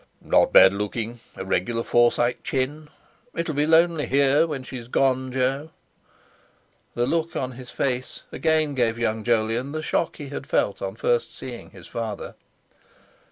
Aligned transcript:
"Not 0.19 0.51
bad 0.51 0.73
looking—a 0.73 1.45
regular 1.45 1.83
Forsyte 1.83 2.43
chin. 2.43 2.89
It'll 3.35 3.53
be 3.53 3.67
lonely 3.67 4.07
here 4.07 4.47
when 4.47 4.63
she's 4.63 4.87
gone, 4.87 5.31
Jo." 5.31 5.69
The 6.95 7.05
look 7.05 7.35
on 7.35 7.51
his 7.51 7.69
face 7.69 8.23
again 8.31 8.73
gave 8.73 8.97
young 8.97 9.23
Jolyon 9.23 9.73
the 9.73 9.83
shock 9.83 10.15
he 10.15 10.29
had 10.29 10.47
felt 10.47 10.81
on 10.81 10.95
first 10.95 11.37
seeing 11.37 11.69
his 11.69 11.85
father. 11.85 12.33